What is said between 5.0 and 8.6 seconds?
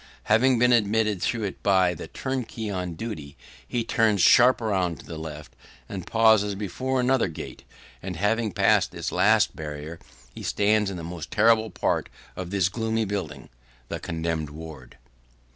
the left, and pauses before another gate; and, having